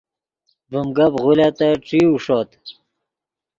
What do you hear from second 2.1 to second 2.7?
ݰوت